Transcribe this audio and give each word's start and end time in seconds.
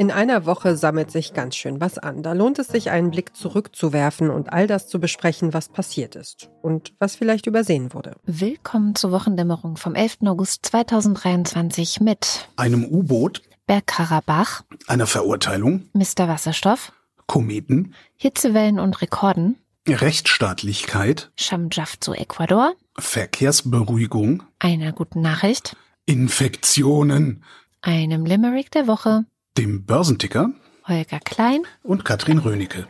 In 0.00 0.10
einer 0.10 0.46
Woche 0.46 0.78
sammelt 0.78 1.10
sich 1.10 1.34
ganz 1.34 1.56
schön 1.56 1.78
was 1.78 1.98
an. 1.98 2.22
Da 2.22 2.32
lohnt 2.32 2.58
es 2.58 2.68
sich, 2.68 2.90
einen 2.90 3.10
Blick 3.10 3.36
zurückzuwerfen 3.36 4.30
und 4.30 4.50
all 4.50 4.66
das 4.66 4.88
zu 4.88 4.98
besprechen, 4.98 5.52
was 5.52 5.68
passiert 5.68 6.16
ist 6.16 6.48
und 6.62 6.94
was 6.98 7.16
vielleicht 7.16 7.46
übersehen 7.46 7.92
wurde. 7.92 8.16
Willkommen 8.24 8.94
zur 8.94 9.12
Wochendämmerung 9.12 9.76
vom 9.76 9.94
11. 9.94 10.20
August 10.24 10.64
2023 10.64 12.00
mit 12.00 12.48
einem 12.56 12.86
U-Boot, 12.86 13.42
Bergkarabach, 13.66 14.62
einer 14.86 15.06
Verurteilung, 15.06 15.90
Mr. 15.92 16.28
Wasserstoff, 16.28 16.94
Kometen, 17.26 17.94
Hitzewellen 18.16 18.78
und 18.78 19.02
Rekorden, 19.02 19.58
Rechtsstaatlichkeit, 19.86 21.30
Shamjaf 21.36 22.00
zu 22.00 22.14
Ecuador, 22.14 22.72
Verkehrsberuhigung, 22.98 24.44
einer 24.60 24.92
guten 24.92 25.20
Nachricht, 25.20 25.76
Infektionen, 26.06 27.44
einem 27.82 28.24
Limerick 28.24 28.70
der 28.70 28.86
Woche, 28.86 29.26
dem 29.58 29.84
Börsenticker, 29.84 30.52
Holger 30.86 31.20
Klein 31.20 31.62
und 31.82 32.04
Katrin 32.04 32.38
Rönecke. 32.38 32.88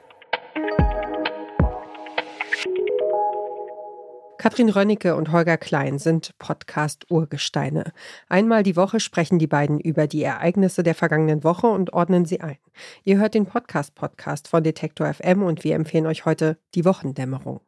Katrin 4.39 4.71
Rönnecke 4.71 5.17
und 5.17 5.33
Holger 5.33 5.59
Klein 5.59 5.99
sind 5.99 6.35
Podcast-Urgesteine. 6.39 7.93
Einmal 8.29 8.63
die 8.63 8.77
Woche 8.77 8.99
sprechen 8.99 9.39
die 9.39 9.47
beiden 9.47 9.79
über 9.81 10.07
die 10.07 10.23
Ereignisse 10.23 10.83
der 10.83 10.95
vergangenen 10.95 11.45
Woche 11.45 11.67
und 11.67 11.93
ordnen 11.93 12.25
sie 12.25 12.41
ein. 12.41 12.57
Ihr 13.05 13.19
hört 13.19 13.35
den 13.35 13.47
Podcast-Podcast 13.47 14.49
von 14.49 14.63
Detektor 14.63 15.13
FM 15.13 15.43
und 15.43 15.63
wir 15.65 15.75
empfehlen 15.75 16.07
euch 16.07 16.25
heute 16.25 16.59
die 16.75 16.85
Wochendämmerung. 16.85 17.61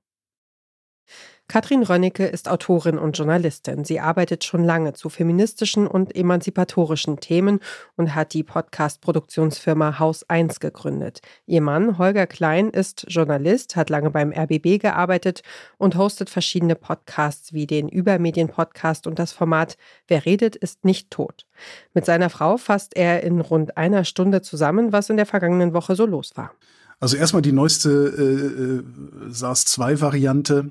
Katrin 1.52 1.83
Rönnecke 1.83 2.24
ist 2.24 2.48
Autorin 2.48 2.97
und 2.97 3.19
Journalistin. 3.19 3.84
Sie 3.84 4.01
arbeitet 4.01 4.42
schon 4.42 4.65
lange 4.65 4.95
zu 4.95 5.11
feministischen 5.11 5.87
und 5.87 6.16
emanzipatorischen 6.16 7.20
Themen 7.20 7.61
und 7.95 8.15
hat 8.15 8.33
die 8.33 8.42
Podcast-Produktionsfirma 8.42 9.98
Haus 9.98 10.27
1 10.30 10.61
gegründet. 10.61 11.20
Ihr 11.45 11.61
Mann 11.61 11.98
Holger 11.98 12.27
Klein 12.27 12.70
ist 12.70 13.05
Journalist, 13.06 13.77
hat 13.77 13.91
lange 13.91 14.11
beim 14.11 14.33
RBB 14.33 14.81
gearbeitet 14.81 15.42
und 15.77 15.97
hostet 15.97 16.31
verschiedene 16.31 16.75
Podcasts 16.75 17.53
wie 17.53 17.66
den 17.66 17.91
Übermedien-Podcast 17.91 19.06
und 19.06 19.19
das 19.19 19.33
Format 19.33 19.77
Wer 20.09 20.25
redet, 20.25 20.56
ist 20.56 20.87
nicht 20.87 21.11
tot. 21.11 21.44
Mit 21.92 22.06
seiner 22.06 22.31
Frau 22.31 22.56
fasst 22.56 22.97
er 22.97 23.22
in 23.22 23.42
rund 23.42 23.77
einer 23.77 24.05
Stunde 24.05 24.41
zusammen, 24.41 24.92
was 24.92 25.11
in 25.11 25.19
der 25.19 25.27
vergangenen 25.27 25.75
Woche 25.75 25.97
so 25.97 26.06
los 26.06 26.33
war. 26.34 26.53
Also 26.98 27.19
erstmal 27.19 27.42
die 27.42 27.53
neueste 27.53 27.91
äh, 27.91 29.27
äh 29.27 29.31
SARS-2-Variante 29.31 30.70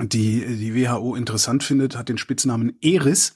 die 0.00 0.44
die 0.56 0.74
WHO 0.74 1.14
interessant 1.14 1.62
findet, 1.62 1.96
hat 1.96 2.08
den 2.08 2.18
Spitznamen 2.18 2.76
Eris, 2.80 3.34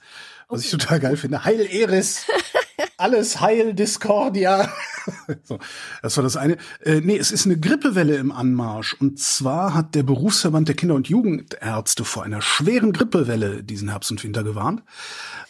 was 0.49 0.65
ich 0.65 0.71
total 0.71 1.01
geil 1.01 1.17
finde. 1.17 1.45
Heil 1.45 1.67
Eris! 1.71 2.27
Alles 2.97 3.41
Heil 3.41 3.75
Discordia! 3.75 4.73
so, 5.45 5.59
das 6.03 6.17
war 6.17 6.25
das 6.25 6.37
eine. 6.37 6.57
Äh, 6.83 7.01
nee, 7.01 7.17
es 7.17 7.31
ist 7.31 7.47
eine 7.47 7.59
Grippewelle 7.59 8.17
im 8.17 8.33
Anmarsch. 8.33 8.95
Und 8.95 9.21
zwar 9.21 9.75
hat 9.75 9.95
der 9.95 10.03
Berufsverband 10.03 10.69
der 10.69 10.75
Kinder- 10.75 10.95
und 10.95 11.09
Jugendärzte 11.09 12.05
vor 12.05 12.25
einer 12.25 12.43
schweren 12.43 12.93
Grippewelle 12.93 13.63
diesen 13.63 13.91
Herbst 13.91 14.11
und 14.11 14.23
Winter 14.25 14.43
gewarnt. 14.43 14.83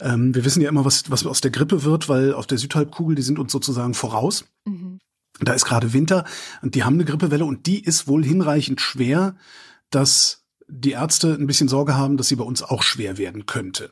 Ähm, 0.01 0.35
wir 0.35 0.45
wissen 0.45 0.61
ja 0.61 0.69
immer, 0.69 0.85
was, 0.85 1.11
was 1.11 1.27
aus 1.27 1.41
der 1.41 1.51
Grippe 1.51 1.85
wird, 1.85 2.09
weil 2.09 2.35
auf 2.35 2.47
der 2.47 2.59
Südhalbkugel, 2.59 3.17
die 3.17 3.23
sind 3.23 3.39
uns 3.39 3.53
sozusagen 3.53 3.95
voraus. 3.95 4.45
Mhm. 4.65 4.99
Da 5.41 5.53
ist 5.53 5.65
gerade 5.65 5.93
Winter 5.93 6.25
und 6.63 6.75
die 6.75 6.85
haben 6.85 6.95
eine 6.95 7.05
Grippewelle 7.05 7.45
und 7.45 7.67
die 7.67 7.83
ist 7.83 8.09
wohl 8.09 8.25
hinreichend 8.25 8.81
schwer, 8.81 9.37
dass 9.91 10.45
die 10.69 10.93
Ärzte 10.93 11.35
ein 11.35 11.47
bisschen 11.47 11.69
Sorge 11.69 11.97
haben, 11.97 12.17
dass 12.17 12.29
sie 12.29 12.37
bei 12.37 12.45
uns 12.45 12.63
auch 12.63 12.83
schwer 12.83 13.19
werden 13.19 13.47
könnte. 13.47 13.91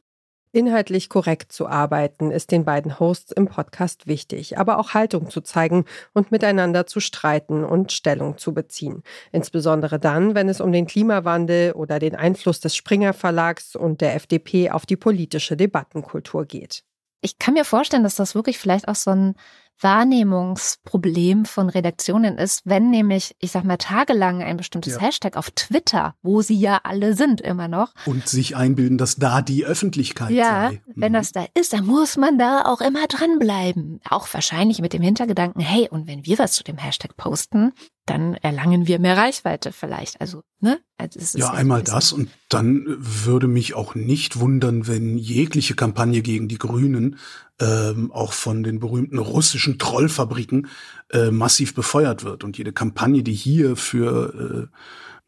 Inhaltlich 0.53 1.11
korrekt 1.11 1.53
zu 1.53 1.67
arbeiten 1.67 2.31
ist 2.31 2.51
den 2.51 2.65
beiden 2.65 2.99
Hosts 2.99 3.33
im 3.33 3.47
Podcast 3.47 4.07
wichtig, 4.07 4.57
aber 4.57 4.79
auch 4.79 4.95
Haltung 4.95 5.29
zu 5.29 5.43
zeigen 5.43 5.85
und 6.15 6.31
miteinander 6.31 6.87
zu 6.87 7.01
streiten 7.01 7.63
und 7.63 7.93
Stellung 7.93 8.39
zu 8.39 8.55
beziehen. 8.55 9.03
Insbesondere 9.33 9.99
dann, 9.99 10.35
wenn 10.35 10.49
es 10.49 10.63
um 10.63 10.73
den 10.73 10.87
Klimawandel 10.87 11.73
oder 11.73 11.99
den 11.99 12.15
Einfluss 12.15 12.61
des 12.61 12.75
Springer 12.75 13.13
Verlags 13.13 13.77
und 13.77 14.01
der 14.01 14.15
FDP 14.15 14.71
auf 14.71 14.87
die 14.87 14.97
politische 14.97 15.59
Debattenkultur 15.59 16.47
geht. 16.47 16.85
Ich 17.21 17.39
kann 17.39 17.55
mir 17.55 17.65
vorstellen, 17.65 18.05
dass 18.05 18.15
das 18.15 18.35
wirklich 18.35 18.57
vielleicht 18.57 18.89
auch 18.89 18.95
so 18.95 19.11
ein 19.11 19.35
Wahrnehmungsproblem 19.81 21.45
von 21.45 21.69
Redaktionen 21.69 22.39
ist, 22.39 22.63
wenn 22.65 22.91
nämlich, 22.91 23.35
ich 23.41 23.51
sag 23.51 23.65
mal, 23.65 23.77
tagelang 23.77 24.43
ein 24.43 24.57
bestimmtes 24.57 24.95
ja. 24.95 25.01
Hashtag 25.01 25.37
auf 25.37 25.51
Twitter, 25.51 26.15
wo 26.23 26.43
sie 26.43 26.59
ja 26.59 26.81
alle 26.83 27.15
sind 27.15 27.41
immer 27.41 27.69
noch. 27.69 27.93
Und 28.07 28.29
sich 28.29 28.57
einbilden, 28.57 28.99
dass 28.99 29.17
da 29.17 29.43
die 29.43 29.65
Öffentlichkeit 29.65 30.31
ja, 30.31 30.69
sei. 30.69 30.75
Ja, 30.75 30.81
wenn 30.95 31.13
mhm. 31.13 31.17
das 31.17 31.33
da 31.33 31.47
ist, 31.55 31.73
dann 31.73 31.87
muss 31.87 32.17
man 32.17 32.39
da 32.39 32.65
auch 32.65 32.81
immer 32.81 33.07
dranbleiben. 33.07 34.01
Auch 34.09 34.33
wahrscheinlich 34.33 34.81
mit 34.81 34.93
dem 34.93 35.03
Hintergedanken, 35.03 35.61
hey, 35.61 35.89
und 35.91 36.07
wenn 36.07 36.25
wir 36.25 36.39
was 36.39 36.53
zu 36.53 36.65
dem 36.65 36.79
Hashtag 36.79 37.17
posten, 37.17 37.73
dann 38.07 38.35
erlangen 38.35 38.87
wir 38.87 38.99
mehr 39.01 39.17
Reichweite 39.17 39.73
vielleicht. 39.73 40.21
Also, 40.21 40.43
ne? 40.61 40.79
Also 40.97 41.39
ja, 41.39 41.51
einmal 41.51 41.83
das 41.83 42.13
und 42.13 42.31
dann 42.49 42.85
würde 42.99 43.49
mich 43.49 43.75
auch 43.75 43.95
nicht 43.95 44.39
wundern, 44.39 44.87
wenn 44.87 45.19
jegliche 45.19 45.75
Kampagne 45.75 46.23
gegen 46.23 46.49
die 46.49 46.57
Grünen 46.57 47.19
ähm, 47.61 48.13
auch 48.13 48.33
von 48.33 48.63
den 48.63 48.81
berühmten 48.81 49.19
russischen 49.19 49.79
Trollfabriken 49.79 50.69
äh, 51.11 51.31
massiv 51.31 51.75
befeuert 51.75 52.25
wird 52.25 52.45
und 52.45 52.59
jede 52.59 52.73
Kampagne, 52.73 53.23
die 53.23 53.35
hier 53.35 53.77
für 53.77 54.71
äh, 54.73 54.77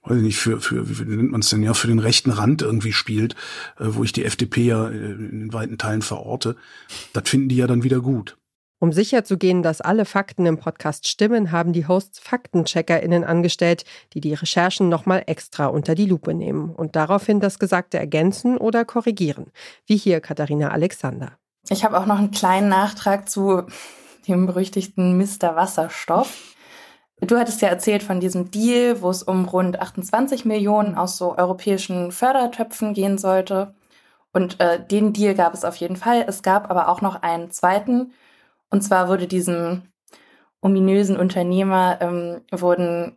weiß 0.08 0.18
ich 0.18 0.22
nicht, 0.22 0.38
für, 0.38 0.60
für, 0.60 1.06
wie 1.06 1.16
nennt 1.16 1.32
man 1.32 1.40
es 1.40 1.50
denn 1.50 1.62
ja, 1.62 1.74
für 1.74 1.88
den 1.88 1.98
rechten 1.98 2.30
Rand 2.30 2.62
irgendwie 2.62 2.92
spielt, 2.92 3.34
äh, 3.78 3.84
wo 3.88 4.04
ich 4.04 4.12
die 4.12 4.24
FDP 4.24 4.66
ja 4.66 4.88
äh, 4.88 4.94
in 4.94 5.52
weiten 5.52 5.78
Teilen 5.78 6.02
verorte, 6.02 6.56
das 7.12 7.28
finden 7.28 7.48
die 7.48 7.56
ja 7.56 7.66
dann 7.66 7.82
wieder 7.82 8.00
gut. 8.00 8.36
Um 8.80 8.92
sicherzugehen, 8.92 9.64
dass 9.64 9.80
alle 9.80 10.04
Fakten 10.04 10.46
im 10.46 10.58
Podcast 10.58 11.08
stimmen, 11.08 11.50
haben 11.50 11.72
die 11.72 11.88
Hosts 11.88 12.20
FaktencheckerInnen 12.20 13.24
angestellt, 13.24 13.84
die 14.14 14.20
die 14.20 14.34
Recherchen 14.34 14.88
nochmal 14.88 15.24
extra 15.26 15.66
unter 15.66 15.96
die 15.96 16.06
Lupe 16.06 16.32
nehmen 16.32 16.70
und 16.70 16.94
daraufhin 16.94 17.40
das 17.40 17.58
Gesagte 17.58 17.98
ergänzen 17.98 18.56
oder 18.56 18.84
korrigieren. 18.84 19.46
Wie 19.86 19.96
hier 19.96 20.20
Katharina 20.20 20.68
Alexander. 20.68 21.37
Ich 21.70 21.84
habe 21.84 21.98
auch 21.98 22.06
noch 22.06 22.18
einen 22.18 22.30
kleinen 22.30 22.68
Nachtrag 22.68 23.28
zu 23.28 23.64
dem 24.26 24.46
berüchtigten 24.46 25.18
Mr. 25.18 25.54
Wasserstoff. 25.54 26.54
Du 27.20 27.36
hattest 27.36 27.60
ja 27.62 27.68
erzählt 27.68 28.02
von 28.02 28.20
diesem 28.20 28.50
Deal, 28.50 29.02
wo 29.02 29.10
es 29.10 29.22
um 29.22 29.44
rund 29.44 29.80
28 29.80 30.44
Millionen 30.44 30.94
aus 30.94 31.16
so 31.16 31.36
europäischen 31.36 32.12
Fördertöpfen 32.12 32.94
gehen 32.94 33.18
sollte. 33.18 33.74
Und 34.32 34.60
äh, 34.60 34.84
den 34.84 35.12
Deal 35.12 35.34
gab 35.34 35.52
es 35.52 35.64
auf 35.64 35.76
jeden 35.76 35.96
Fall. 35.96 36.24
Es 36.26 36.42
gab 36.42 36.70
aber 36.70 36.88
auch 36.88 37.00
noch 37.00 37.22
einen 37.22 37.50
zweiten, 37.50 38.12
und 38.70 38.82
zwar 38.82 39.08
wurde 39.08 39.26
diesem 39.26 39.82
ominösen 40.60 41.16
Unternehmer 41.16 41.98
ähm, 42.00 42.42
wurden 42.50 43.16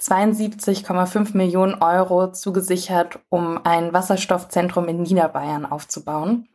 72,5 0.00 1.36
Millionen 1.36 1.74
Euro 1.82 2.32
zugesichert, 2.32 3.18
um 3.28 3.64
ein 3.64 3.92
Wasserstoffzentrum 3.92 4.88
in 4.88 5.02
Niederbayern 5.02 5.66
aufzubauen. 5.66 6.48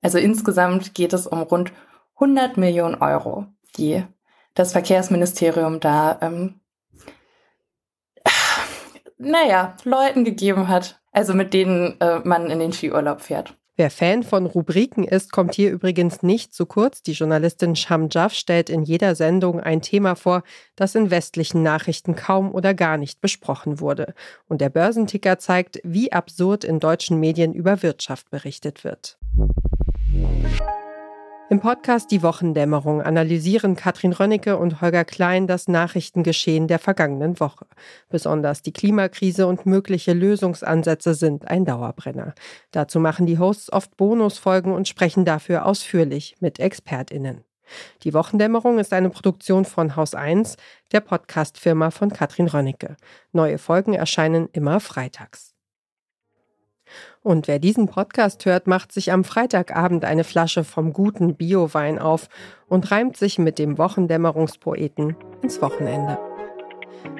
Also 0.00 0.18
insgesamt 0.18 0.94
geht 0.94 1.12
es 1.12 1.26
um 1.26 1.42
rund 1.42 1.72
100 2.14 2.56
Millionen 2.56 2.96
Euro, 2.96 3.46
die 3.76 4.04
das 4.54 4.72
Verkehrsministerium 4.72 5.80
da, 5.80 6.18
ähm, 6.20 6.60
naja, 9.18 9.76
Leuten 9.84 10.24
gegeben 10.24 10.68
hat, 10.68 11.00
also 11.12 11.34
mit 11.34 11.54
denen 11.54 12.00
äh, 12.00 12.20
man 12.20 12.50
in 12.50 12.58
den 12.58 12.72
Skiurlaub 12.72 13.20
fährt. 13.20 13.54
Wer 13.76 13.92
Fan 13.92 14.24
von 14.24 14.46
Rubriken 14.46 15.04
ist, 15.04 15.30
kommt 15.30 15.54
hier 15.54 15.70
übrigens 15.70 16.24
nicht 16.24 16.52
zu 16.52 16.66
kurz. 16.66 17.00
Die 17.00 17.12
Journalistin 17.12 17.76
Sham 17.76 18.08
Jaff 18.10 18.34
stellt 18.34 18.70
in 18.70 18.82
jeder 18.82 19.14
Sendung 19.14 19.60
ein 19.60 19.82
Thema 19.82 20.16
vor, 20.16 20.42
das 20.74 20.96
in 20.96 21.12
westlichen 21.12 21.62
Nachrichten 21.62 22.16
kaum 22.16 22.52
oder 22.52 22.74
gar 22.74 22.96
nicht 22.96 23.20
besprochen 23.20 23.78
wurde. 23.78 24.14
Und 24.48 24.60
der 24.60 24.68
Börsenticker 24.68 25.38
zeigt, 25.38 25.78
wie 25.84 26.12
absurd 26.12 26.64
in 26.64 26.80
deutschen 26.80 27.20
Medien 27.20 27.54
über 27.54 27.80
Wirtschaft 27.84 28.30
berichtet 28.30 28.82
wird. 28.82 29.16
Im 31.50 31.60
Podcast 31.60 32.10
Die 32.10 32.22
Wochendämmerung 32.22 33.00
analysieren 33.00 33.74
Katrin 33.74 34.12
Rönnecke 34.12 34.58
und 34.58 34.82
Holger 34.82 35.06
Klein 35.06 35.46
das 35.46 35.66
Nachrichtengeschehen 35.66 36.68
der 36.68 36.78
vergangenen 36.78 37.40
Woche. 37.40 37.66
Besonders 38.10 38.60
die 38.60 38.74
Klimakrise 38.74 39.46
und 39.46 39.64
mögliche 39.64 40.12
Lösungsansätze 40.12 41.14
sind 41.14 41.48
ein 41.48 41.64
Dauerbrenner. 41.64 42.34
Dazu 42.70 43.00
machen 43.00 43.24
die 43.24 43.38
Hosts 43.38 43.72
oft 43.72 43.96
Bonusfolgen 43.96 44.74
und 44.74 44.88
sprechen 44.88 45.24
dafür 45.24 45.64
ausführlich 45.64 46.36
mit 46.40 46.60
ExpertInnen. 46.60 47.44
Die 48.02 48.12
Wochendämmerung 48.12 48.78
ist 48.78 48.92
eine 48.92 49.08
Produktion 49.08 49.64
von 49.64 49.96
Haus 49.96 50.14
1, 50.14 50.56
der 50.92 51.00
Podcastfirma 51.00 51.90
von 51.90 52.10
Katrin 52.10 52.48
Rönnecke. 52.48 52.96
Neue 53.32 53.56
Folgen 53.56 53.94
erscheinen 53.94 54.50
immer 54.52 54.80
freitags. 54.80 55.47
Und 57.22 57.48
wer 57.48 57.58
diesen 57.58 57.86
Podcast 57.86 58.44
hört, 58.46 58.66
macht 58.66 58.92
sich 58.92 59.12
am 59.12 59.24
Freitagabend 59.24 60.04
eine 60.04 60.24
Flasche 60.24 60.64
vom 60.64 60.92
guten 60.92 61.34
Biowein 61.34 61.98
auf 61.98 62.28
und 62.68 62.90
reimt 62.90 63.16
sich 63.16 63.38
mit 63.38 63.58
dem 63.58 63.78
Wochendämmerungspoeten 63.78 65.16
ins 65.42 65.60
Wochenende. 65.60 66.18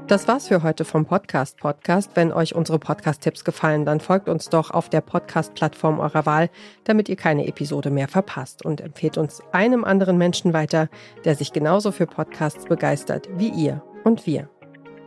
Das 0.07 0.27
war's 0.27 0.49
für 0.49 0.63
heute 0.63 0.87
vom 0.87 1.05
Podcast 1.05 1.59
Podcast. 1.59 2.13
Wenn 2.15 2.33
euch 2.33 2.55
unsere 2.55 2.79
Podcast-Tipps 2.79 3.45
gefallen, 3.45 3.85
dann 3.85 4.01
folgt 4.01 4.31
uns 4.31 4.49
doch 4.49 4.71
auf 4.71 4.89
der 4.89 5.03
Podcast-Plattform 5.03 6.01
eurer 6.01 6.25
Wahl, 6.25 6.49
damit 6.85 7.11
ihr 7.11 7.17
keine 7.17 7.47
Episode 7.47 7.91
mehr 7.91 8.09
verpasst 8.09 8.65
und 8.65 8.81
empfehlt 8.81 9.19
uns 9.19 9.43
einem 9.53 9.85
anderen 9.85 10.17
Menschen 10.17 10.55
weiter, 10.55 10.89
der 11.27 11.35
sich 11.35 11.53
genauso 11.53 11.93
für 11.93 12.07
Podcasts 12.07 12.65
begeistert 12.65 13.29
wie 13.37 13.51
ihr 13.51 13.83
und 14.05 14.27
wir. 14.27 14.49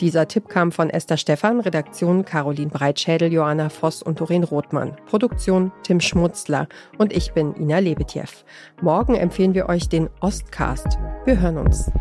Dieser 0.01 0.27
Tipp 0.27 0.49
kam 0.49 0.71
von 0.71 0.89
Esther 0.89 1.15
Stephan, 1.15 1.59
Redaktion 1.59 2.25
Caroline 2.25 2.71
Breitschädel, 2.71 3.31
Johanna 3.31 3.69
Voss 3.69 4.01
und 4.01 4.19
Doreen 4.19 4.43
Rothmann, 4.43 4.97
Produktion 5.05 5.71
Tim 5.83 5.99
Schmutzler 5.99 6.67
und 6.97 7.13
ich 7.13 7.33
bin 7.33 7.55
Ina 7.55 7.77
Lebetjew. 7.77 8.23
Morgen 8.81 9.13
empfehlen 9.13 9.53
wir 9.53 9.69
euch 9.69 9.89
den 9.89 10.09
Ostcast. 10.19 10.97
Wir 11.25 11.39
hören 11.39 11.59
uns. 11.59 11.91